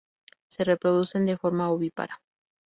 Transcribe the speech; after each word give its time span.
Se 0.49 0.63
reproducen 0.63 1.27
de 1.27 1.37
forma 1.37 1.69
ovípara. 1.69 2.19